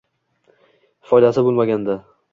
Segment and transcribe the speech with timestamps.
[1.11, 2.03] foydasi bo’lmaganda